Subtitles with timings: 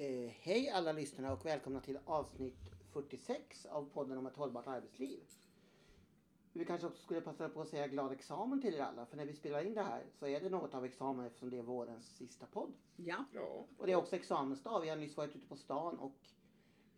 [0.00, 2.58] Eh, hej alla lyssnare och välkomna till avsnitt
[2.92, 5.20] 46 av podden om ett hållbart arbetsliv.
[6.52, 9.06] Vi kanske också skulle passa på att säga glad examen till er alla.
[9.06, 11.58] För när vi spelar in det här så är det något av examen eftersom det
[11.58, 12.72] är vårens sista podd.
[12.96, 13.24] Ja.
[13.32, 14.80] Ja, Och det är också examensdag.
[14.80, 16.18] Vi har nyss varit ute på stan och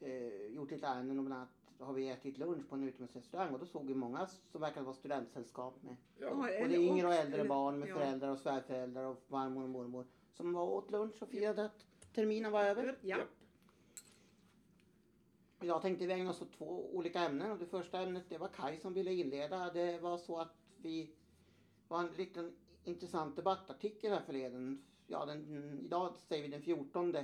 [0.01, 1.19] eh, gjort lite ärenden.
[1.19, 3.53] Och bland annat har vi ätit lunch på en utomhusrestaurang.
[3.53, 6.35] Och då såg vi många som verkade vara studentsällskap med ja.
[6.35, 7.95] både yngre och äldre barn med ja.
[7.95, 10.07] föräldrar och svärföräldrar och farmor och mormor.
[10.32, 12.99] Som var och åt lunch och firade att terminen var över.
[13.03, 13.17] Ja.
[15.61, 18.49] Jag tänkte vi ägna oss åt två olika ämnen och det första ämnet det var
[18.49, 19.71] Kai som ville inleda.
[19.73, 21.11] Det var så att vi
[21.89, 22.53] var en liten
[22.85, 24.85] intressant debattartikel här förleden.
[25.07, 27.17] Ja, den, idag säger vi den 14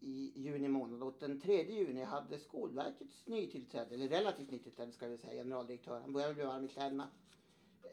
[0.00, 5.18] i juni månad och den 3 juni hade Skolverkets nytillträdde, eller relativt nytillträdde ska vi
[5.18, 7.08] säga, generaldirektör, han började bli varm i kläderna.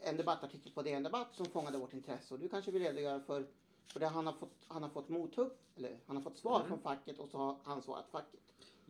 [0.01, 3.47] En debattartikel på DN Debatt som fångade vårt intresse och du kanske vill redogöra för,
[3.87, 6.67] för det han har fått, han har fått mothugg, eller han har fått svar Mm.
[6.67, 8.39] från facket och så har han svarat facket.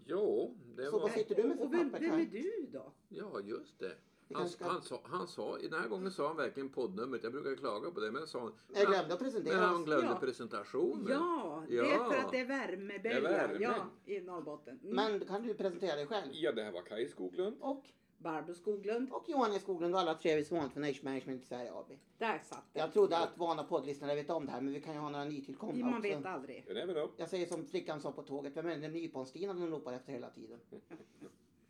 [0.05, 0.99] Jo, det Så var...
[0.99, 2.91] vad sitter du med för Och vem, papper vem är du då?
[3.09, 3.95] Ja, just det.
[4.33, 7.23] Han, ska- han, sa, han sa, den här gången sa han verkligen poddnumret.
[7.23, 8.53] Jag brukar klaga på det, men sa han...
[8.73, 10.15] Jag glömde att presentera Men han glömde Ja.
[10.19, 11.07] presentationen.
[11.09, 12.09] Ja, det är Ja.
[12.11, 13.59] för att det är värmebölja Det är värme.
[13.63, 14.79] ja, i Norrbotten.
[14.83, 14.95] Mm.
[14.95, 16.31] Men kan du presentera dig själv?
[16.33, 17.57] Ja, det här var Kaj Skoglund.
[17.59, 17.85] Och,
[18.23, 21.45] Barbro Skoglund, och Johan Skoglund och alla tre vi som vanligt från Age Management i
[21.45, 21.91] Sverige AB.
[22.17, 22.81] där satt den.
[22.81, 25.25] Jag trodde att vana poddlyssnare vet om det här men vi kan ju ha några
[25.25, 26.09] nytillkomna Man också.
[26.09, 26.65] vet aldrig.
[26.67, 27.11] You never know.
[27.17, 30.29] Jag säger som flickan sa på tåget, vem är den nyponstigna de ropar efter hela
[30.29, 30.59] tiden?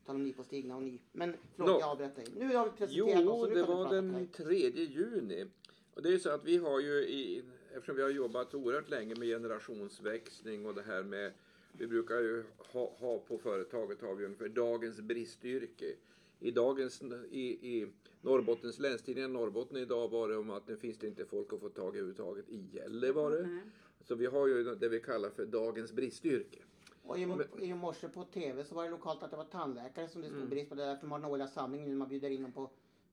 [0.05, 0.99] Tal om nyponstigna och ny.
[1.11, 1.79] Men förlåt Nå.
[1.79, 2.25] jag avbröt dig.
[2.35, 4.45] Nu har vi presenterat oss Jo, och nu det var den Kaj.
[4.71, 5.45] 3 juni.
[5.93, 7.43] Och det är så att vi har ju, i,
[7.73, 11.31] eftersom vi har jobbat oerhört länge med generationsväxling och det här med,
[11.71, 15.95] vi brukar ju ha, ha på företaget har vi ungefär dagens bristyrke.
[16.44, 17.41] I dagens, i,
[17.77, 17.88] i
[18.22, 21.69] Norrbottens länstidningar Norrbotten idag var det om att nu finns det inte folk att få
[21.69, 23.47] tag i överhuvudtaget i Gällivare.
[23.47, 23.61] Nej.
[24.02, 26.59] Så vi har ju det vi kallar för dagens bristyrke.
[27.03, 27.27] Och i,
[27.59, 30.39] i morse på TV så var det lokalt att det var tandläkare som det Mm.
[30.39, 30.75] stod brist på.
[30.75, 32.70] Det är därför de har den årliga samlingen nu när man bjuder in dem på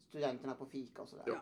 [0.08, 1.24] studenterna på fika och sådär.
[1.26, 1.40] Ja.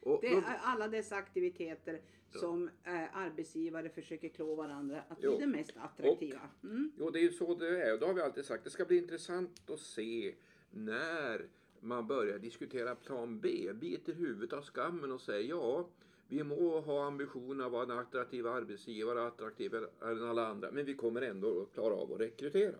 [0.00, 5.38] Och Det är alla dessa aktiviteter som eh, arbetsgivare försöker klå varandra att bli Jo.
[5.38, 6.40] det mest attraktiva.
[6.62, 6.92] Mm.
[6.98, 7.92] Jo, det är ju så det är.
[7.94, 10.34] Och då har vi alltid sagt att det ska bli intressant att se
[10.74, 11.46] när
[11.80, 15.88] man börjar diskutera plan B, biter huvudet av skammen och säger ja,
[16.28, 20.94] vi må ha ambitionen att vara en attraktiv arbetsgivare, attraktivare än alla andra, men vi
[20.94, 22.76] kommer ändå att klara av att rekrytera.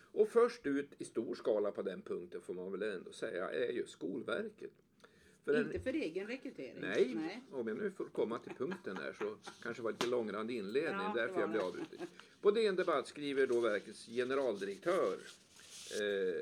[0.00, 3.72] Och först ut i stor skala på den punkten får man väl ändå säga är
[3.72, 4.70] ju Skolverket.
[5.44, 6.76] För en- Inte för egen rekrytering.
[6.80, 7.42] Nej, Nej.
[7.52, 11.06] om jag nu får komma till punkten här så kanske det var lite långrandig inledning,
[11.06, 11.98] Ja, därför jag blev avbruten.
[12.40, 15.18] På DN Debatt skriver då verkets generaldirektör
[16.00, 16.40] eh,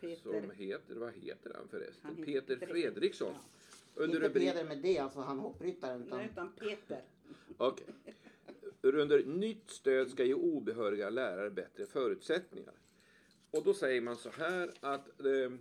[0.00, 0.40] Peter.
[0.40, 2.00] som heter, vad heter han förresten?
[2.02, 2.66] Han heter Peter.
[2.66, 3.32] Fredriksson.
[3.32, 4.02] Ja.
[4.02, 6.02] Under Inte rubrik, Peder med det, alltså han hoppryttaren.
[6.02, 7.02] Utan Nej, utan Peter.
[7.56, 7.86] Okej.
[8.80, 12.74] Under nytt stöd ska ge obehöriga lärare bättre förutsättningar.
[13.50, 15.52] Och då säger man så här att eh,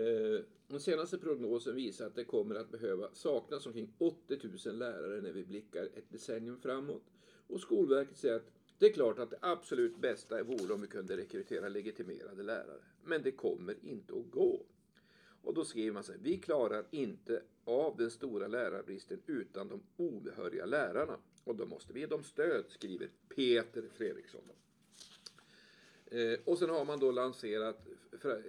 [0.00, 5.20] eh, den senaste prognosen visar att det kommer att behöva saknas omkring 80 000 lärare
[5.20, 7.02] när vi blickar ett decennium framåt.
[7.46, 11.16] Och Skolverket säger att det är klart att det absolut bästa vore om vi kunde
[11.16, 12.82] rekrytera legitimerade lärare.
[13.04, 14.66] Men det kommer inte att gå.
[15.42, 19.82] Och då skriver man så här, vi klarar inte av den stora lärarbristen utan de
[19.96, 21.18] obehöriga lärarna.
[21.44, 24.42] Och då måste vi ge dem stöd, skriver Peter Fredriksson.
[26.06, 27.86] Eh, och sen har man då lanserat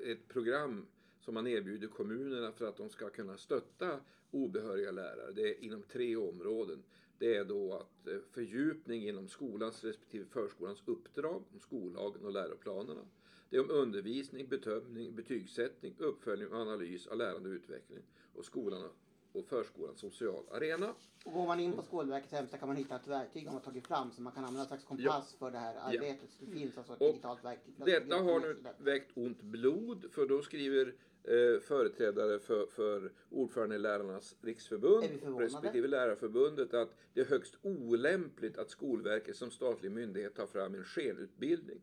[0.06, 0.86] ett program
[1.26, 4.00] som man erbjuder kommunerna för att de ska kunna stötta
[4.32, 5.32] obehöriga lärare.
[5.32, 6.84] Det är inom tre områden.
[7.18, 13.02] Det är då att eh, fördjupning inom skolans respektive förskolans uppdrag, om skollagen och läroplanerna.
[13.50, 18.00] Det är om undervisning, bedömning, betygssättning, uppföljning och analys av lärande och utveckling
[18.34, 18.90] och skolan
[19.32, 20.94] och förskolans social arena.
[21.26, 23.88] Och går man in på Skolverkets hemsida kan man hitta ett verktyg de har tagit
[23.88, 26.30] fram så man kan använda en slags kompass för det här arbetet.
[26.32, 27.74] Så det finns alltså ett Och digitalt verktyg.
[27.78, 30.94] Detta har nu väckt ont blod för då skriver
[31.28, 35.06] eh, företrädare för, för ordförande i Lärarnas riksförbund
[35.40, 40.84] respektive Lärarförbundet att det är högst olämpligt att Skolverket som statlig myndighet tar fram en
[40.84, 41.82] skenutbildning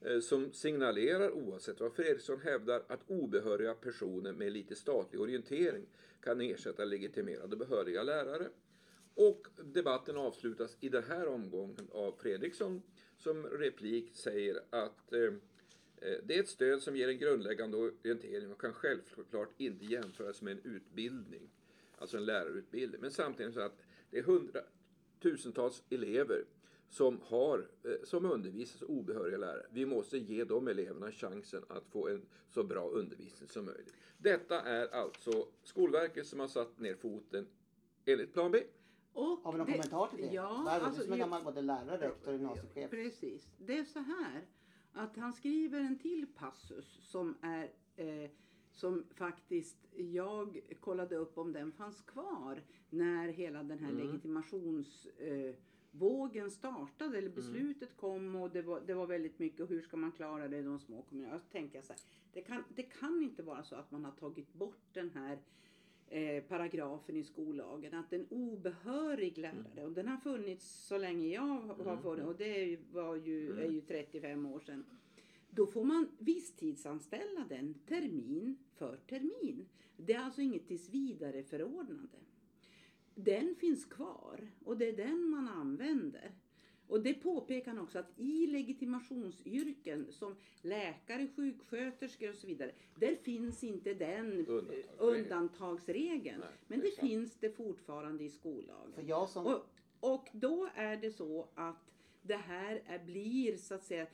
[0.00, 5.86] eh, som signalerar, oavsett vad Fredriksson hävdar, att obehöriga personer med lite statlig orientering
[6.20, 8.48] kan ersätta legitimerade behöriga lärare.
[9.14, 12.82] Och debatten avslutas i den här omgången av Fredriksson
[13.16, 15.32] som replik säger att eh,
[16.00, 20.52] det är ett stöd som ger en grundläggande orientering och kan självklart inte jämföras med
[20.52, 21.50] en utbildning,
[21.98, 23.00] alltså en lärarutbildning.
[23.00, 23.76] Men samtidigt så att
[24.10, 26.44] det är hundratusentals elever
[26.88, 29.66] som, har, eh, som undervisas obehöriga lärare.
[29.70, 33.94] Vi måste ge de eleverna chansen att få en så bra undervisning som möjligt.
[34.18, 37.46] Detta är alltså Skolverket som har satt ner foten
[38.04, 38.62] enligt plan B.
[39.12, 40.34] Och Har vi någon det- kommentar till det?
[40.34, 42.90] Ja, Barbro, alltså, du som är gammal både lärare, rektor och gymnasiechef.
[42.90, 43.46] Precis.
[43.58, 44.42] Det är så här
[44.96, 48.30] att han skriver en till passus som är eh,
[48.72, 54.06] som faktiskt jag kollade upp om den fanns kvar när hela den här Mm.
[54.06, 55.54] legitimations eh,
[56.50, 60.12] startade eller beslutet kom och det var, det var väldigt mycket och hur ska man
[60.12, 61.38] klara det i de små kommunerna.
[61.38, 62.00] Så tänker jag så här,
[62.32, 65.38] det kan, det kan inte vara så att man har tagit bort den här
[66.08, 71.42] eh, paragrafen i skollagen att en obehörig lärare, och den har funnits så länge jag
[71.42, 73.64] har Mm, funnits och det var ju, Mm.
[73.64, 74.84] är ju 35 år sedan.
[75.50, 79.66] Då får man visstidsanställa den termin för termin.
[79.96, 82.18] Det är alltså inget tills vidare förordnande.
[83.14, 86.30] Den finns kvar och det är den man använder.
[86.88, 92.72] Och det påpekar han också att i legitimationsyrken som läkare, sjuksköterskor och så vidare.
[92.94, 94.84] Där finns inte den Undantagsregeln.
[94.98, 96.40] undantagsregeln.
[96.40, 97.08] Nej, Men det sant.
[97.08, 98.92] finns det fortfarande i skollagen.
[98.94, 99.46] För jag som...
[99.46, 99.66] Och,
[100.00, 101.92] och då är det så att
[102.22, 104.06] det här är, blir så att säga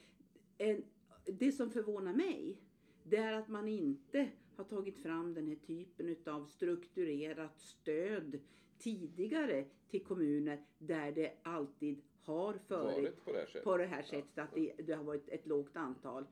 [0.58, 0.84] en,
[1.24, 2.56] det som förvånar mig
[3.02, 8.40] det är att man inte har tagit fram den här typen av strukturerat stöd
[8.78, 13.64] tidigare till kommuner där det alltid har Varit på det här sättet.
[13.64, 16.26] på det här sättet att det, det har varit ett lågt antal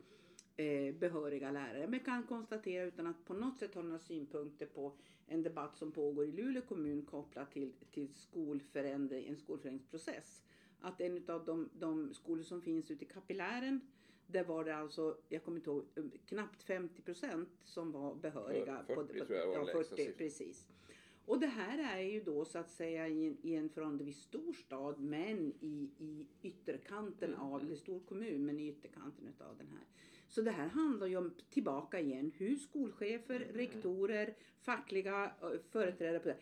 [0.56, 1.86] eh, behöriga lärare.
[1.86, 4.96] Men kan konstatera utan att på något sätt ha några synpunkter på
[5.26, 10.42] en debatt som pågår i Luleå kommun kopplat till, till skolförändring, en skolförändringsprocess.
[10.80, 13.80] Att en av de, de skolor som finns ute i kapillären
[14.26, 18.84] där var det alltså, jag kommer inte ihåg, um, knappt 50 procent som var behöriga.
[18.86, 20.14] 40 tror jag var ja, den lägsta 40, siffran.
[20.18, 20.66] precis.
[21.30, 24.52] Och det här är ju då så att säga i en, i en förhållandevis stor
[24.52, 29.66] stad men i, i ytterkanten Mm, av, eller stor kommun men i ytterkanten utav den
[29.68, 29.84] här.
[30.28, 33.54] Så det här handlar ju om, tillbaka igen, hur skolchefer, Mm.
[33.56, 35.32] rektorer, fackliga
[35.70, 36.38] företrädare på det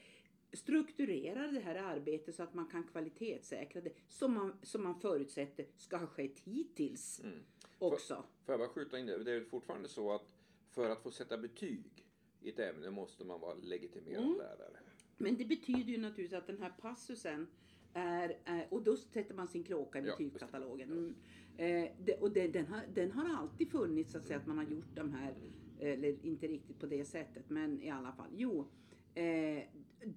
[0.53, 5.67] strukturerar det här arbetet så att man kan kvalitetssäkra det som man, som man förutsätter
[5.77, 7.39] ska ha skett hittills Mm.
[7.79, 8.25] också.
[8.45, 9.25] Får jag bara skjuta in det?
[9.25, 10.35] Det är fortfarande så att
[10.71, 12.08] för att få sätta betyg
[12.49, 14.37] i ett ämne måste man vara legitimerad Mm.
[14.37, 14.79] lärare.
[15.17, 17.47] Men det betyder ju naturligtvis att den här passusen
[17.93, 20.93] är, är och då sätter man sin kråka i betygskatalogen.
[20.93, 21.15] Mm.
[21.57, 24.59] Eh, det, och det, den, har, den har alltid funnits så att säga att man
[24.59, 25.35] har gjort de här,
[25.81, 28.31] eller inte riktigt på det sättet men i alla fall.
[28.37, 28.67] Jo,
[29.15, 29.63] eh,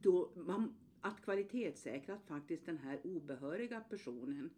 [0.01, 4.50] då man, att kvalitetssäkra att faktiskt den här obehöriga personen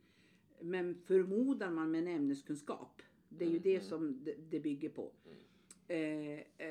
[0.62, 3.02] men förmodar man med en ämneskunskap.
[3.30, 3.88] Det är ju Mm, det mm.
[3.88, 5.12] som det, det bygger på.
[5.25, 5.38] Eh, eh,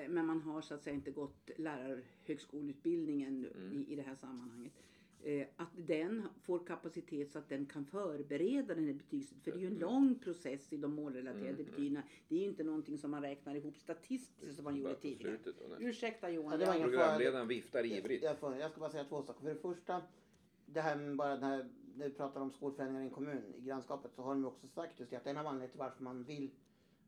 [0.09, 3.73] men man har så att säga inte gått lärarhögskoleutbildningen Mm.
[3.73, 4.73] i, i det här sammanhanget.
[5.25, 9.29] Eh, att den får kapacitet så att den kan förbereda den här betyget.
[9.45, 9.81] För det är ju en Mm.
[9.81, 11.71] lång process i de målrelaterade Mm, mm.
[11.71, 12.03] betygen.
[12.29, 15.39] Det är ju inte någonting som man räknar ihop statistiskt som man gjorde tidigare.
[15.79, 16.51] Ursäkta Johan.
[16.53, 18.23] Ja, det var jag- ingen Programledaren viftar ivrigt.
[18.25, 19.41] Jag, får, jag ska bara säga två saker.
[19.41, 20.03] För det första,
[20.67, 23.61] det här med bara den här, när vi pratar om skolförändringar i en kommun, i
[23.61, 26.03] grannskapet, så har de ju också sagt just det att en av anledningarna till varför
[26.05, 26.51] man vill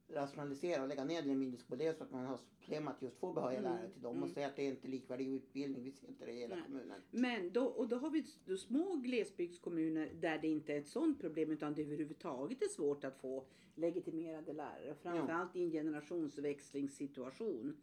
[0.08, 3.16] rationalisera och lägga ner den mindre skolor, det så att man har problem att just
[3.16, 4.22] få behöriga Mm, lärare till dem mm.
[4.22, 5.82] och säga att det är inte likvärdig utbildning.
[5.84, 6.64] Vi ser inte det i hela Nej.
[6.66, 7.00] kommunen.
[7.10, 11.20] Men då, och då har vi s- små glesbygdskommuner där det inte är ett sådant
[11.20, 14.94] problem utan det överhuvudtaget är svårt att få legitimerade lärare.
[15.02, 17.76] Framförallt i en generationsväxlingssituation.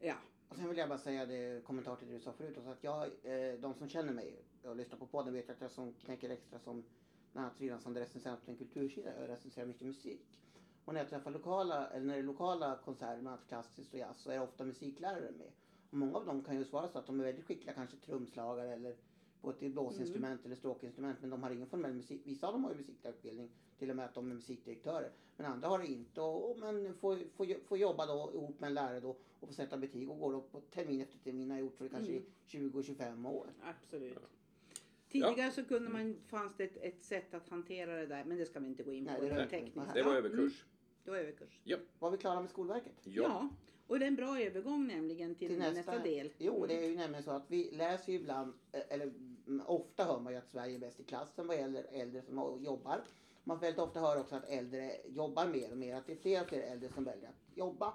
[0.00, 0.14] Ja,
[0.48, 2.56] Och sen vill jag bara säga det, kommentar till det du sa förut.
[2.58, 5.70] Också, att jag, eh, de som känner mig och lyssnar på podden vet att jag
[5.70, 6.84] som knäcker extra som
[7.32, 9.20] bland annat som recensent på en kultursida.
[9.20, 10.26] Jag recenserar mycket musik.
[10.86, 13.98] Och när jag träffar lokala, eller när det är lokala konserter, bland annat klassiskt och
[14.00, 15.50] jazz, så är det ofta musiklärare med.
[15.90, 18.72] Och många av dem kan ju svara så att de är väldigt skickliga, kanske trumslagare
[18.72, 18.96] eller
[19.40, 22.20] på ett blåsinstrument eller stråkinstrument, men de har ingen formell musik.
[22.24, 25.10] Vissa av dem har ju musiklärarutbildning, till och med att de är musikdirektörer.
[25.36, 28.68] Men andra har det inte och, och men får, får, får jobba då ihop med
[28.68, 31.58] en lärare då och få sätta betyg och går då på termin efter termin har
[31.58, 32.70] gjort för kanske Mm.
[32.72, 33.46] 20-25 år.
[33.62, 34.18] absolut.
[35.08, 38.46] Tidigare så kunde man, fanns det ett, ett sätt att hantera det där men det
[38.46, 39.10] ska vi inte gå in på.
[39.10, 39.28] Nej, det
[39.94, 40.64] det var Ja, överkurs.
[41.06, 41.60] Mm, det var överkurs.
[41.98, 42.92] Var vi klara med Skolverket?
[43.02, 43.22] Ja.
[43.22, 43.48] Ja.
[43.86, 46.32] och det är en bra övergång nämligen till, Till nästa, nästa- del.
[46.38, 49.04] Jo, det är ju nämligen så att vi läser ju ibland, eh, eller
[49.46, 52.64] mm, ofta hör man ju att Sverige är bäst i klassen vad gäller äldre som
[52.64, 53.04] jobbar.
[53.44, 56.16] Man får väldigt ofta höra också att äldre jobbar mer och mer, att det är
[56.16, 57.94] fler och fler äldre som väljer att jobba.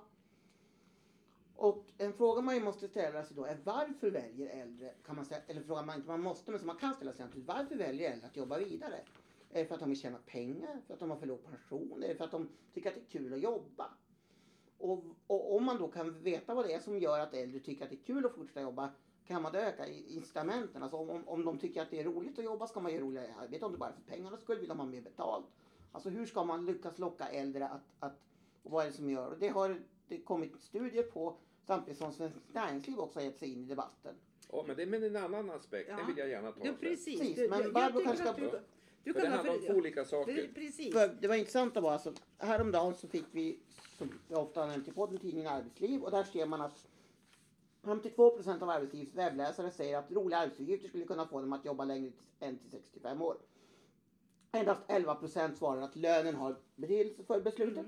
[1.55, 5.25] Och en fråga man ju måste ställa sig då är varför väljer äldre, kan man
[5.25, 8.11] säga, eller fråga man inte man måste, men som man kan ställa sig varför väljer
[8.11, 8.99] äldre att jobba vidare?
[9.53, 10.81] Är det för att de vill tjäna pengar?
[10.87, 12.03] För att de har för låg pension?
[12.03, 13.93] Är det för att de tycker att det är kul att jobba?
[14.77, 17.83] Och, och om man då kan veta vad det är som gör att äldre tycker
[17.83, 18.91] att det är kul att fortsätta jobba
[19.25, 20.83] kan man då öka incitamenten.
[20.83, 23.03] Alltså om, om, om de tycker att det är roligt att jobba ska man göra
[23.03, 23.65] roligare arbete.
[23.65, 25.45] Om det bara är för pengarnas skull vill de ha mer betalt.
[25.91, 28.19] Alltså hur ska man lyckas locka äldre att, att
[28.63, 29.31] och vad är det som gör?
[29.31, 33.51] Och det har det kommit studier på samtidigt som Svenskt Näringsliv också har gett sig
[33.53, 34.15] in i debatten.
[34.51, 35.89] Ja, men det är en annan aspekt.
[35.89, 35.97] Ja.
[35.97, 37.19] Det vill jag gärna ta Ja, precis.
[37.19, 38.61] Precis, men Barbro kanske att ska- du-
[39.03, 40.33] Du För kan det handlar om två olika saker.
[40.35, 40.93] Det- Precis.
[40.93, 43.59] För det var intressant att vara alltså, häromdagen så fick vi,
[43.97, 46.87] som jag ofta har nämnt i podden, tidningen Arbetsliv och där ser man att
[47.83, 51.85] 52 procent av arbetslivets webbläsare säger att roliga arbetsuppgifter skulle kunna få dem att jobba
[51.85, 53.37] längre än till 65 år.
[54.51, 57.85] Endast 11 procent svarar att lönen har betydelse för beslutet.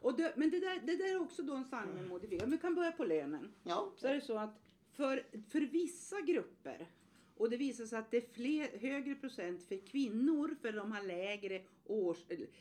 [0.00, 2.50] Och det, men det där, det där är också då en sanning med modifiering.
[2.50, 3.52] Vi kan börja på lönen.
[3.62, 4.54] Ja, Så är det så att
[4.92, 6.86] för, för vissa grupper
[7.36, 11.02] och det visar sig att det är fler, högre procent för kvinnor för de har
[11.02, 12.18] lägre års,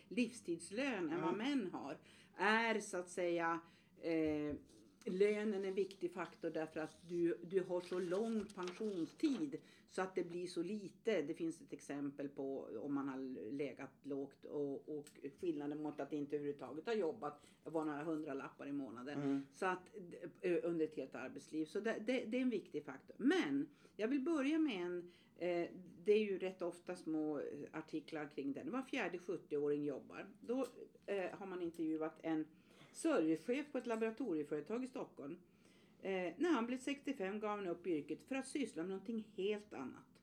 [0.08, 1.98] livstidslön än vad män har.
[2.38, 3.60] Är så att säga
[4.02, 4.56] eh,
[5.06, 9.58] lönen en viktig faktor därför att du, du har så lång pensionstid
[9.88, 11.22] så att det blir så lite.
[11.22, 15.10] Det finns ett exempel på om man har legat lågt och, och
[15.40, 19.22] skillnaden mot att inte överhuvudtaget ha jobbat var några hundralappar i månaden.
[19.22, 19.46] Mm.
[19.54, 19.96] Så att
[20.42, 21.66] eh, under ett helt arbetsliv.
[21.66, 23.16] Så det, det, det är en viktig faktor.
[23.20, 25.70] Men jag vill börja med en eh,
[26.04, 28.72] det är ju rätt ofta små artiklar kring den.
[28.72, 30.26] Var fjärde 70-åring jobbar.
[30.42, 30.68] Då
[31.06, 32.46] eh, har man intervjuat en
[32.96, 35.38] servicechef på ett laboratorieföretag i Stockholm.
[36.02, 39.74] Eh, när han blev 65 gav han upp yrket för att syssla med någonting helt
[39.74, 40.22] annat.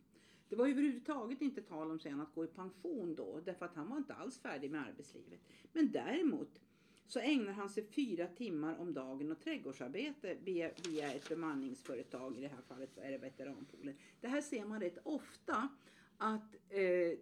[0.49, 3.89] Det var överhuvudtaget inte tal om sen att gå i pension då, därför att han
[3.89, 5.41] var inte alls färdig med arbetslivet.
[5.73, 6.61] Men däremot
[7.07, 12.37] så ägnar han sig fyra timmar om dagen åt trädgårdsarbete via, via ett bemanningsföretag.
[12.37, 13.97] I det här fallet är det Veteranpoolen.
[14.21, 15.69] Det här ser man rätt ofta
[16.23, 17.19] att eh,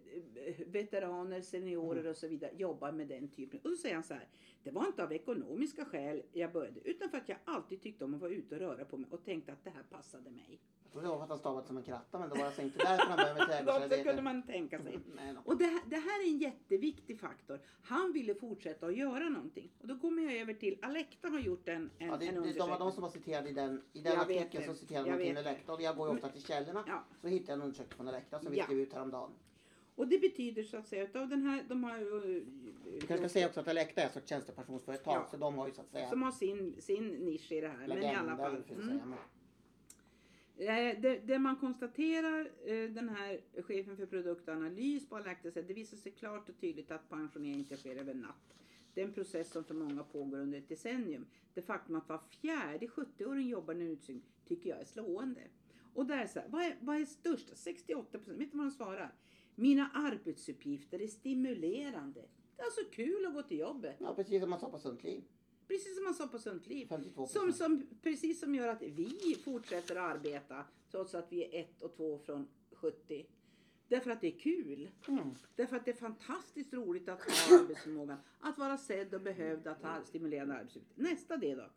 [0.65, 3.59] veteraner, seniorer och så vidare jobbar med den typen.
[3.63, 4.27] Och då säger han så här.
[4.63, 8.13] Det var inte av ekonomiska skäl jag började utan för att jag alltid tyckte om
[8.13, 10.59] att vara ute och röra på mig och tänkte att det här passade mig.
[10.93, 12.77] Jag trodde det för att han stavat som en kratta men det var alltså inte
[12.77, 14.03] därför han med Så trädgårdsarbete.
[14.03, 14.99] kunde man tänka sig.
[15.15, 15.35] Nej.
[15.45, 17.59] Och det, här- det här är en jätteviktig faktor.
[17.83, 19.71] Han ville fortsätta att göra någonting.
[19.81, 22.41] Och då kommer jag över till, Alecta har gjort en, en, Ja, det, en det,
[22.41, 22.79] de var undersökning.
[22.79, 24.69] de som var citerade i den, i den Jag artikeln det.
[24.69, 26.83] så citerade Jag man till vet Elekta och jag går ju ofta till källorna.
[26.87, 27.03] Ja.
[27.21, 28.63] Så hittade jag en undersökning från Elekta som vi Ja.
[28.63, 29.31] skrev ut häromdagen.
[29.95, 32.45] Och det betyder så att säga utav den här, de har ju,
[32.85, 35.27] Vi kanske ska säga också att Elekta är ett sorts tjänstepensionsföretag Ja.
[35.31, 37.77] så de har ju så att säga som har sin, sin nisch i det här.
[37.77, 38.57] Men i alla legender, fall.
[38.57, 39.13] att Mm.
[40.61, 45.97] Eh, det, det man konstaterar, eh, den här chefen för produktanalys på Alecta det visar
[45.97, 48.53] sig klart och tydligt att pensionering inte sker över natt.
[48.93, 51.25] Det är en process som för många pågår under ett decennium.
[51.53, 55.41] Det faktum att var fjärde 70-åring jobbar en utsyn tycker jag är slående.
[55.93, 57.57] Och där är så här, vad är, vad är störst?
[57.57, 59.13] 68 procent, vet du vad de svarar?
[59.55, 62.21] Mina arbetsuppgifter är stimulerande.
[62.55, 63.95] Det är alltså kul att gå till jobbet.
[63.99, 65.23] Ja, precis som man sa på Sunt Liv.
[65.71, 66.85] Precis som man sa på Sunt Liv.
[66.89, 71.61] 52 Som, som, precis som gör att vi fortsätter att arbeta trots att vi är
[71.61, 73.25] ett och två från 70.
[73.87, 74.89] Därför att det är kul.
[75.07, 75.35] Mm.
[75.55, 78.17] Därför att det är fantastiskt roligt att ha arbetsförmågan.
[78.39, 81.03] Att vara sedd och behövd, att ha stimulerande arbetsuppgifter.
[81.03, 81.69] Nästa det då.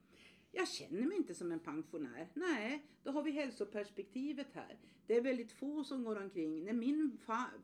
[0.56, 2.28] Jag känner mig inte som en pensionär.
[2.34, 4.76] Nej, då har vi hälsoperspektivet här.
[5.06, 6.64] Det är väldigt få som går omkring.
[6.64, 7.18] När min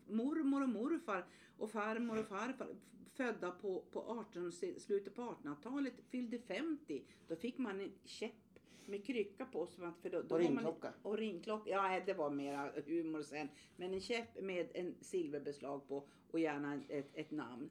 [0.09, 1.27] mormor och morfar
[1.59, 2.69] och farmor och farfar
[3.15, 8.33] födda på, på 18, slutet på 1800-talet fyllde 50, då fick man en käpp
[8.87, 9.63] med krycka på.
[9.63, 10.93] Att, för då, då Och var man- ringklocka.
[11.03, 11.71] och ringklocka.
[11.71, 13.49] Ja, det var mera humor sen.
[13.77, 17.71] Men en käpp med en silverbeslag på och gärna ett, ett namn.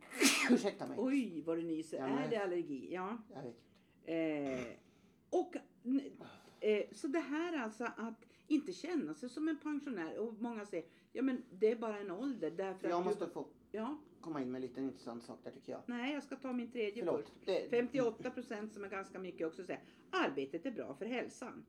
[0.51, 0.97] Ursäkta mig.
[0.99, 1.97] Oj, vad du nyser.
[1.97, 2.87] Ja, men- Är det allergi?
[2.93, 3.17] Ja.
[3.33, 3.55] Jag vet.
[4.05, 4.65] Eh,
[5.29, 5.55] och,
[6.59, 10.17] eh, så det här alltså att inte känna sig som en pensionär.
[10.17, 12.51] Och många säger, ja men det är bara en ålder.
[12.51, 15.71] Därför Jag måste du, få ja, komma in med en liten intressant sak där tycker
[15.71, 15.81] jag.
[15.85, 17.29] nej jag ska ta min tredje Förlåt.
[17.29, 17.45] först.
[17.45, 21.65] Det, 58 procent som är ganska mycket också säger arbetet är bra för hälsan.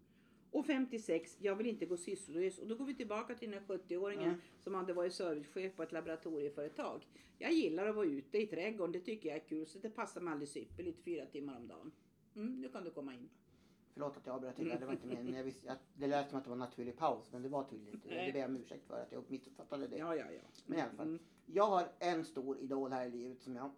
[0.53, 2.59] Och 56, jag vill inte gå sysslolös.
[2.59, 4.41] Och då går vi tillbaka till den här 70-åringen Mm.
[4.59, 7.07] som hade varit servicechef på ett laboratorieföretag.
[7.39, 9.67] Jag gillar att vara ute i trädgården, det tycker jag är kul.
[9.67, 11.93] Så det passar mig alldeles ypperligt, fyra timmar om dagen.
[12.37, 13.29] Mm, nu kan du komma in.
[13.93, 15.35] Förlåt att jag avbröt dig det var inte meningen.
[15.35, 17.65] Jag visste, att, det lät som att det var en naturlig paus men det var
[17.65, 18.27] tydligen inte det.
[18.27, 19.97] Det ber jag om ursäkt för att jag missuppfattade det.
[19.97, 20.41] Ja, ja, ja.
[20.67, 21.07] Men i alla fall.
[21.07, 21.19] Mm.
[21.47, 23.71] Jag har en stor idol här i livet som jag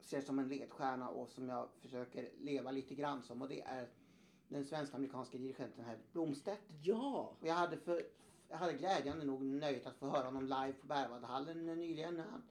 [0.00, 3.88] ser som en ledstjärna och som jag försöker leva lite grann som och det är
[4.48, 6.62] den svenska amerikanska dirigenten här Blomstedt.
[6.82, 8.02] Ja, Och jag hade, för,
[8.48, 12.42] jag hade glädjande nog nöjet att få höra honom live på Berwaldhallen nyligen när han,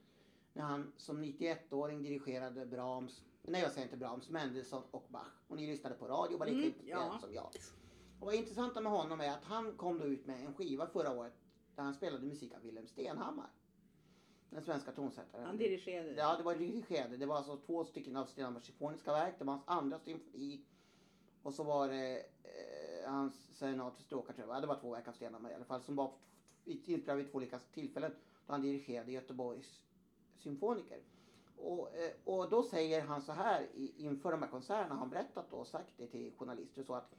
[0.52, 5.26] när han som 91-åring dirigerade Brahms, nej jag säger inte Brahms, Mendelssohn och Bach.
[5.48, 7.18] Och ni lyssnade på radio och var lika Mm, ja.
[7.20, 7.50] som jag.
[8.20, 11.10] Och vad intressanta med honom är att han kom då ut med en skiva förra
[11.12, 11.32] året
[11.74, 13.50] där han spelade musik av Wilhelm Stenhammar.
[14.50, 15.44] Den svenska tonsättaren.
[15.46, 16.12] han dirigerade.
[16.14, 17.16] Ja, det var dirigerade.
[17.16, 19.34] Det var alltså två stycken av Stenhammars symfoniska verk.
[19.38, 20.64] Det var hans andra symfoni.
[21.42, 24.56] Och så var det eh, hans serenad för stråkar tror jag.
[24.56, 25.82] Ja, Det var två verk av Stenhammar i alla fall.
[25.82, 26.12] Som var
[26.64, 28.12] inspelade vid två olika tillfällen.
[28.46, 29.82] Då han dirigerade Göteborgs
[30.38, 31.00] symfoniker.
[31.56, 33.66] Och, eh, och då säger han så här
[33.96, 37.14] inför de här konserterna har han berättat då och sagt det till journalister så att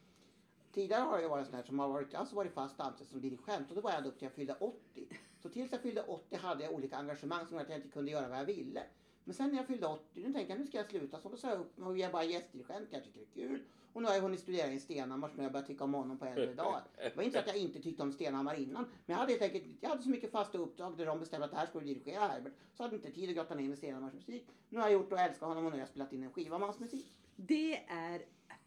[0.71, 3.69] tidigare har jag varit sån här som har varit, alltså varit fast anställd som dirigent
[3.69, 5.07] och då var jag ända upp till jag fyllde 80.
[5.41, 8.11] Så tills jag fyllde 80 hade jag olika engagemang som gjorde att jag inte kunde
[8.11, 8.83] göra vad jag ville.
[9.23, 11.19] Men sen när jag fyllde 80, nu tänkte jag nu ska jag sluta.
[11.19, 13.47] Så då sa jag upp mig och jag är bara gästdirigent, jag tycker det är
[13.47, 13.63] kul.
[13.93, 16.25] Och nu har jag hunnit studera i Stenhammar som jag börjat tycka om honom på
[16.25, 16.83] äldre dagar.
[16.97, 18.83] Det var inte så att jag inte tyckte om Stenhammar innan.
[18.83, 21.51] Men jag hade helt enkelt, jag hade så mycket fasta uppdrag där de bestämde att
[21.51, 22.53] det här skulle du dirigera Herbert.
[22.53, 24.47] Så jag hade inte tid att grotta ner mig i Stenhammars musik.
[24.69, 26.57] Nu har jag gjort och älskar honom och nu har jag spelat in en skiva
[26.57, 27.13] med hans musik.
[27.35, 28.21] Det är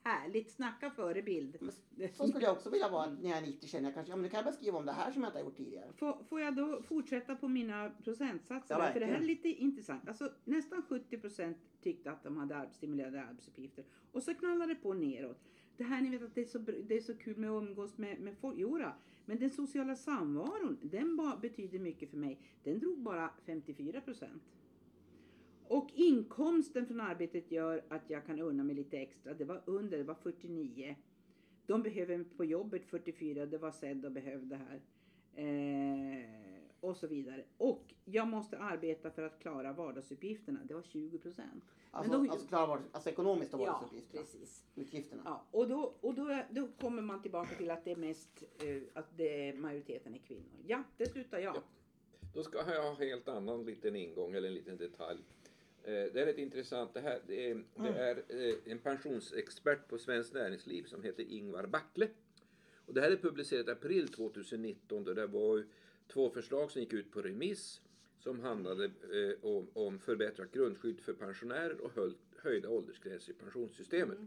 [0.07, 0.51] härligt.
[0.51, 1.73] Snacka förebild.
[2.13, 4.23] Så skulle jag också vilja vara när jag är 90 känner jag kanske, ja men
[4.23, 5.93] nu kan jag bara skriva om det här som jag inte har gjort tidigare.
[5.93, 8.75] Får, får jag då fortsätta på mina procentsatser?
[8.79, 10.09] Ja, För det här är lite intressant.
[10.09, 13.85] Alltså, nästan 70 procent tyckte att de hade arbetsstimulerande arbetsuppgifter.
[14.13, 15.39] Och så knallade det på neråt.
[15.77, 17.99] Det här ni vet att det är så, det är så kul med att umgås
[17.99, 18.59] med, med folk.
[18.59, 18.93] Jodå,
[19.25, 22.41] men den sociala samvaron, den betyder mycket för mig.
[22.63, 24.43] Den drog bara 54 procent.
[25.69, 29.35] Och inkomsten från arbetet gör att jag kan unna mig lite extra.
[29.35, 30.97] Det var under, det var 49.
[31.67, 34.81] De behöver mig på jobbet 44, det var sedd och behövde här.
[35.35, 36.25] Eh,
[36.81, 37.45] och så vidare.
[37.59, 40.61] Och jag måste arbeta för att klara vardagsuppgifterna.
[40.65, 41.65] Det var 20 procent.
[41.91, 44.23] Alltså, då- alltså, klara vård, alltså ekonomiskt och Ja, vardagsuppgifterna.
[44.23, 44.65] precis.
[44.75, 45.23] Utgifterna.
[45.25, 48.83] Ja, och då, och då, då kommer man tillbaka till att det är mest, eh,
[48.95, 50.63] att det är majoriteten är kvinnor.
[50.67, 51.57] Ja, det slutar jag.
[51.57, 51.63] Ja.
[52.35, 55.19] Då ska jag ha en helt annan liten ingång eller en liten detalj.
[55.87, 56.95] Eh, Det är rätt intressant.
[56.95, 61.67] Det, här, det är, det är eh, en pensionsexpert på Svenskt Näringsliv som heter Ingvar
[61.67, 62.09] Backle.
[62.87, 65.65] Och det här är publicerat i april 2019 då det var
[66.09, 67.81] två förslag som gick ut på remiss
[68.19, 74.19] som handlade eh, om, om förbättrat grundskydd för pensionärer och höj, höjda åldersgränser i pensionssystemet.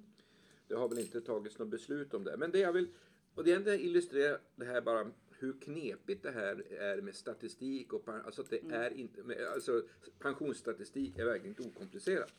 [0.68, 2.38] Det har väl inte tagits något beslut om det.
[2.38, 2.88] Men det jag vill,
[3.36, 8.10] och det enda illustrerar det här bara hur knepigt det här är med statistik och
[8.26, 9.22] alltså att det är inte,
[9.54, 9.84] alltså
[10.20, 12.34] pensionsstatistik är verkligen inte okomplicerat.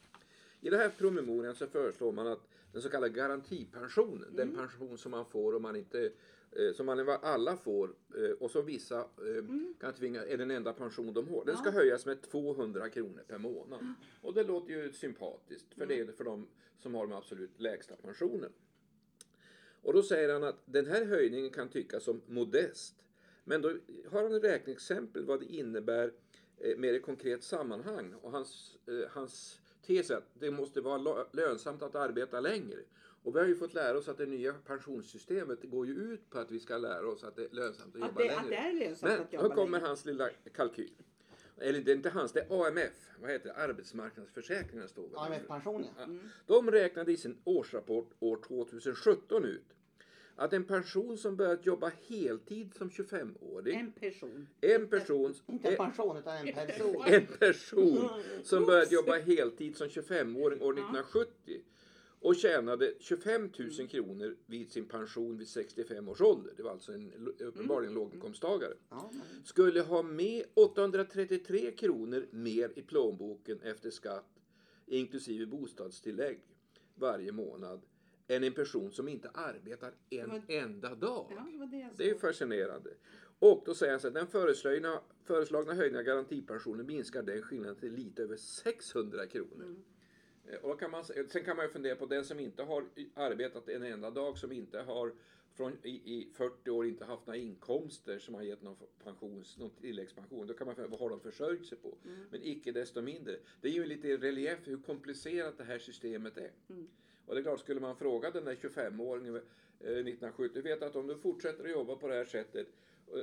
[0.60, 5.10] I den här promemorian så föreslår man att den så kallade garantipensionen, den pension som
[5.10, 6.12] man får om man inte
[6.52, 9.44] eh, som man alla får eh, och som vissa eh,
[9.80, 11.44] kan tvinga, är den enda pension de har.
[11.44, 13.94] Den ska höjas med 200 kronor per månad.
[14.22, 16.46] Och det låter ju sympatiskt för det är för de
[16.78, 18.52] som har de absolut lägsta pensionen.
[19.82, 22.94] Och då säger han att den här höjningen kan tyckas som modest.
[23.44, 23.68] Men då
[24.10, 26.12] har han ett räkneexempel vad det innebär
[26.58, 28.14] eh, med ett konkret sammanhang.
[28.22, 32.78] Och hans, eh, hans tes är att det måste vara lönsamt att arbeta längre.
[33.22, 36.38] Och vi har ju fått lära oss att det nya pensionssystemet går ju ut på
[36.38, 38.40] att vi ska lära oss att det är lönsamt att Att jobba det, längre.
[38.40, 39.88] att det är lönsamt Men att jobba här kommer längre.
[39.88, 40.92] hans lilla kalkyl.
[41.60, 42.92] Eller det är inte hans, det är AMF.
[43.20, 43.54] Vad heter det?
[43.54, 45.20] Arbetsmarknadsförsäkringen står väl där.
[45.20, 46.04] AMF-pension ja.
[46.04, 46.20] Mm.
[46.46, 49.74] De räknade i sin årsrapport år 2017 ut
[50.40, 54.46] att en person som börjat jobba heltid som 25-åring, En person.
[54.60, 57.02] en person, Inte en pension utan en person.
[57.06, 58.08] en person
[58.44, 61.60] som började jobba heltid som 25-åring år 1970
[62.20, 66.52] och tjänade 25 000 kronor vid sin pension vid 65 års ålder.
[66.56, 68.74] Det var alltså en uppenbarligen låginkomsttagare.
[68.90, 74.26] Ja, men- Skulle ha med 833 kronor mer i plånboken efter skatt
[74.86, 76.40] inklusive bostadstillägg
[76.94, 77.80] varje månad
[78.28, 81.26] än en person som inte arbetar en Men- enda dag.
[81.36, 82.90] Ja, det var det är fascinerande.
[83.38, 87.76] Och då säger han så att den föreslagna, föreslagna höjningen av garantipensionen minskar den skillnaden
[87.76, 89.64] till lite över 600 kronor.
[89.64, 89.82] Mm.
[90.52, 92.62] Eh, Och då kan man, se- sen kan man ju fundera på den som inte
[92.62, 92.84] har
[93.14, 95.12] arbetat en enda dag, som inte har
[95.54, 99.70] från i, i 40 år inte haft några inkomster som har gett någon pensions, någon
[99.70, 100.46] tilläggspension.
[100.46, 101.94] Då kan man fundera, vad har de försörjt sig på?
[102.04, 102.18] Mm.
[102.30, 103.36] Men icke desto mindre.
[103.60, 106.50] Det är ju lite relief hur komplicerat det här systemet är.
[106.68, 106.88] Mm.
[107.26, 110.96] Och det är klart, skulle man fråga den där 25-åringen eh, 1970, du vet att
[110.96, 112.72] om du fortsätter att jobba på det här sättet eh,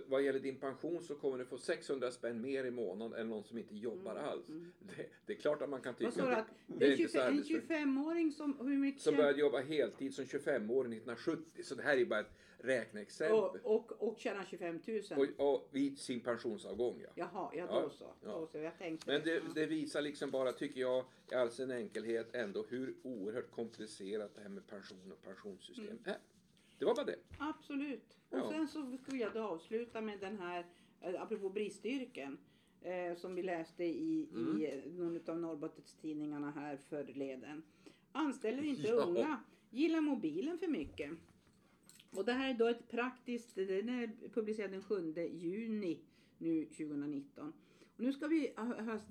[0.07, 3.43] vad gäller din pension så kommer du få 600 spänn mer i månaden än någon
[3.43, 4.45] som inte jobbar alls.
[4.79, 6.33] Det, det är klart att man kan tycka Mm.
[6.33, 9.15] Att Att det är en, inte så 25, en arbetsför- 25-åring som, hur mycket som
[9.15, 11.63] började jobba heltid som 25-åring 1970.
[11.63, 13.35] Så det här är bara ett räkneexempel.
[13.37, 15.01] och, och, och tjänar 25 000?
[15.37, 17.09] Och, och vid sin pensionsavgång ja.
[17.15, 18.05] Jaha, ja Ja, då så.
[18.23, 18.31] ja.
[18.39, 18.57] Då så.
[18.57, 19.41] Jag tänkte Men det, Ja.
[19.55, 24.41] det visar liksom bara, tycker jag, i all sin enkelhet ändå hur oerhört komplicerat det
[24.41, 25.99] här med pension och pensionssystem Mm.
[26.05, 26.17] är.
[26.79, 27.19] Det var bara det.
[27.37, 28.17] Absolut.
[28.29, 28.49] Och Ja.
[28.51, 30.65] sen så skulle jag då avsluta med den här,
[31.01, 32.37] eh, apropå bristyrken,
[32.81, 34.61] eh, som vi läste i, Mm.
[34.61, 37.63] i någon av Norrbottens tidningarna här förleden.
[38.11, 38.93] Anställer inte Ja.
[39.05, 41.11] unga, gillar mobilen för mycket.
[42.11, 45.99] Och det här är då ett praktiskt, den är publicerad den 7 juni
[46.37, 47.53] nu 2019.
[47.97, 48.53] Och nu ska vi,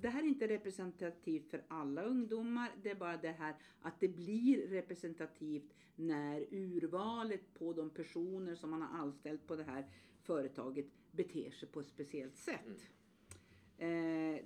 [0.01, 4.07] det här är inte representativt för alla ungdomar, det är bara det här att det
[4.07, 9.85] blir representativt när urvalet på de personer som man har anställt på det här
[10.21, 12.89] företaget beter sig på ett speciellt sätt.
[13.77, 13.87] Eh,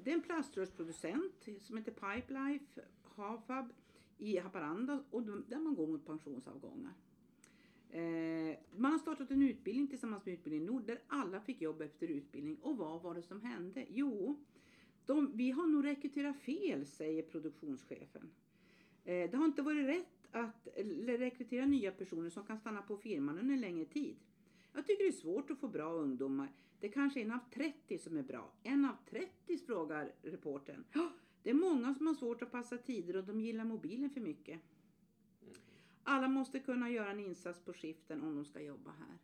[0.04, 3.74] det är en plaströrsproducent som heter Pipelife Hafab
[4.18, 6.94] i Haparanda och där man går mot pensionsavgångar.
[7.92, 12.08] Eh, man har startat en utbildning tillsammans med Utbildning Nord där alla fick jobb efter
[12.08, 12.58] utbildning.
[12.62, 13.86] Och vad var det som hände?
[13.90, 14.40] Jo,
[15.06, 18.32] de, vi har nog rekryterat fel, säger produktionschefen.
[19.04, 20.68] Eh, det har inte varit rätt att
[21.06, 24.16] rekrytera nya personer som kan stanna på firman under en längre tid.
[24.74, 26.52] Jag tycker det är svårt att få bra ungdomar.
[26.80, 28.52] Det är kanske en av 30 som är bra.
[28.64, 30.84] En av 30 frågar reportern.
[31.44, 34.62] Det är många som har svårt att passa tider och de gillar mobilen för mycket.
[36.04, 39.18] Alla måste kunna göra en insats på skiften om de ska jobba här.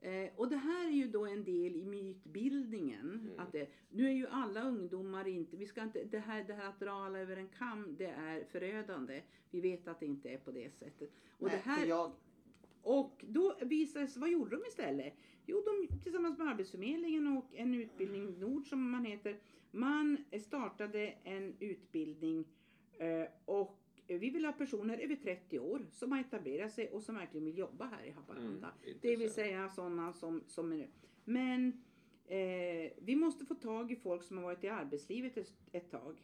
[0.00, 3.10] Eh, och det här är ju då en del i mytbildningen.
[3.10, 3.40] Mm.
[3.40, 6.68] Att det, nu är ju alla ungdomar inte, vi ska inte, det här, det här
[6.68, 9.22] att dra alla över en kam, det är förödande.
[9.50, 11.10] Vi vet att det inte är på det sättet.
[11.38, 12.12] Och, Nej, det här, jag,
[12.82, 15.14] och då visade sig, vad gjorde de istället?
[15.46, 21.56] Jo, de tillsammans med Arbetsförmedlingen och en utbildning, Nord som man heter, man startade en
[21.60, 22.44] utbildning
[22.98, 27.14] eh, och vi vill ha personer över 30 år som har etablerat sig och som
[27.14, 28.72] verkligen vill jobba här i Haparanda.
[28.84, 30.88] Mm, det vill säga sådana som, som är
[31.24, 31.82] Men
[32.26, 36.22] eh, vi måste få tag i folk som har varit i arbetslivet ett, ett tag.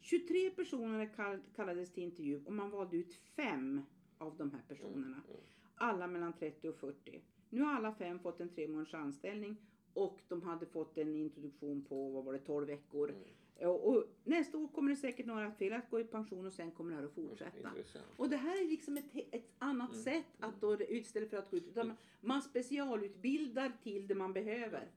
[0.00, 3.82] 23 personer kall, kallades till intervju och man valde ut fem
[4.18, 5.22] av de här personerna.
[5.28, 5.40] Mm.
[5.74, 7.22] Alla mellan 30 och 40.
[7.50, 9.56] Nu har alla fem fått en tre månaders anställning
[9.94, 13.10] och de hade fått en introduktion på, vad var det, 12 veckor.
[13.10, 13.70] Mm.
[13.70, 16.70] Och, och nästa år kommer det säkert några till att gå i pension och sen
[16.70, 17.68] kommer det här att fortsätta.
[17.68, 18.04] Intressant.
[18.16, 20.02] Och det här är liksom ett, ett annat Mm.
[20.04, 24.32] sätt att då, istället för att gå ut, utan man, man specialutbildar till det man
[24.32, 24.88] behöver.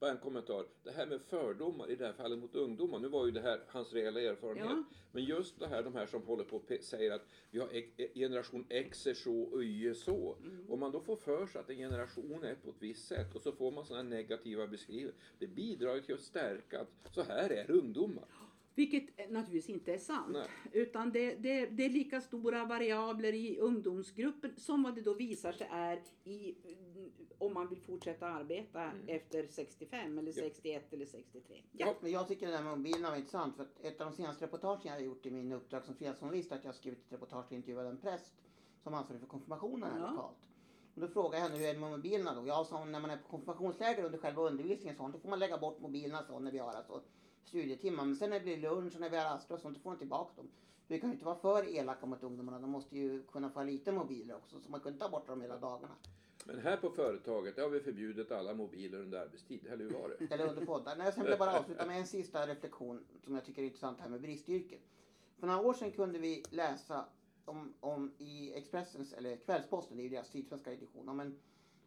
[0.00, 0.66] Bara en kommentar.
[0.82, 2.98] Det här med fördomar i det här fallet mot ungdomar.
[2.98, 4.66] Nu var ju det här hans reella erfarenhet.
[4.70, 4.84] Ja.
[5.12, 8.10] Men just det här, de här som håller på och säger att vi har ek-
[8.14, 10.36] generation X är så och Y är så.
[10.42, 10.70] Mm.
[10.70, 13.42] Om man då får för sig att en generation är på ett visst sätt och
[13.42, 15.12] så får man sådana negativa beskrivningar.
[15.38, 18.24] Det bidrar ju till att stärka att så här är ungdomar.
[18.74, 20.32] Vilket eh, naturligtvis inte är sant.
[20.32, 20.46] Nej.
[20.72, 25.52] Utan det, det, det är lika stora variabler i ungdomsgruppen som vad det då visar
[25.52, 29.08] sig är i, mm, om man vill fortsätta arbeta Mm.
[29.08, 30.42] efter 65 eller Ja.
[30.42, 31.62] 61 eller 63.
[31.72, 31.94] Ja.
[32.00, 33.56] men jag tycker det där med mobilerna var intressant.
[33.56, 36.52] För att ett av de senaste reportagen jag har gjort i min uppdrag som fredagsjournalist
[36.52, 38.34] är att jag har skrivit ett reportage och intervjuat en präst
[38.82, 40.10] som ansvarig för konfirmationen här Ja.
[40.10, 40.36] lokalt.
[40.94, 42.46] Och då frågade jag henne hur är det med mobilerna då?
[42.46, 45.28] Jag sa hon, när man är på konfirmationsläger under själva undervisningen och sånt, då får
[45.28, 47.02] man lägga bort mobilerna så när vi har alltså
[47.44, 48.04] studietimmar.
[48.04, 49.90] Men sen när det blir lunch och när vi har raster och sånt, då får
[49.90, 50.50] man tillbaka dem.
[50.86, 52.58] Vi kan ju inte vara för elaka mot ungdomarna.
[52.58, 54.60] De måste ju kunna få ha lite mobiler också.
[54.60, 55.94] Så man kan inte ta bort dem hela dagarna.
[56.44, 59.66] Men här på företaget, där har vi förbjudit alla mobiler under arbetstid.
[59.66, 60.30] Eller hur var det?
[60.34, 60.96] Eller under poddar.
[60.96, 64.00] Nej, sen vill jag bara avsluta med en sista reflektion som jag tycker är intressant
[64.00, 64.78] här med bristyrken.
[65.38, 67.04] För några år sedan kunde vi läsa
[67.44, 71.38] om, om i Expressens, eller Kvällsposten, det är ju deras sydsvenska edition, om en,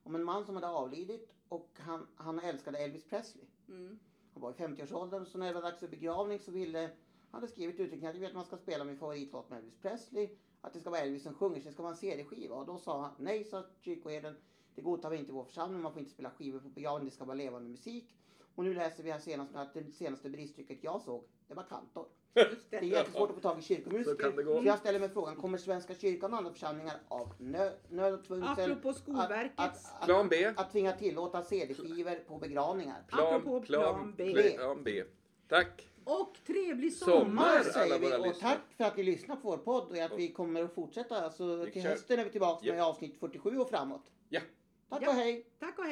[0.04, 3.46] om en man som hade avlidit och han, han älskade Elvis Presley.
[3.68, 4.00] Mm.
[4.38, 7.48] Han var i 50-årsåldern så när det var dags för begravning så ville, han hade
[7.48, 10.30] skrivit uttryckligen att jag vet att man ska spela min favoritlåt med Elvis Presley,
[10.62, 12.56] att det ska vara Elvis som sjunger, så det ska vara en CD-skiva.
[12.56, 14.36] Och då sa han, nej sa kyrkoherden,
[14.76, 17.16] det godtar vi inte i vår församling, man får inte spela skivor på begravning, det
[17.16, 18.18] ska vara levande musik.
[18.58, 22.06] Och nu läser vi här senast att det senaste briststycket jag såg, det var kantor.
[22.36, 22.88] Just Det är det.
[22.88, 24.12] jättesvårt att få tag i kyrkomusiker.
[24.12, 24.62] Så kan det gå.
[24.62, 28.26] Så jag ställer mig frågan, kommer Svenska kyrkan och andra församlingar av nö, nöd och
[28.26, 30.52] tvungsel Apropå Skolverkets, att, att, Plan B.
[30.58, 33.04] att tvinga tillåta CD-skivor på begravningar?
[33.12, 34.34] Apropå plan B.
[34.58, 35.04] Plan B.
[35.48, 35.88] Tack.
[36.04, 37.20] och trevlig Sommar.
[37.20, 37.64] sommar!
[37.64, 38.34] Säger vi och lyssnare.
[38.54, 41.22] tack för att ni lyssnar på vår podd och att vi kommer att fortsätta.
[41.22, 41.90] Alltså, till kör.
[41.90, 42.88] hösten är vi tillbaka med Japp.
[42.88, 44.12] avsnitt 47 och framåt.
[44.30, 44.42] Ja.
[44.90, 45.10] Tack Ja.
[45.10, 45.46] och hej!
[45.60, 45.86] Tack och hej!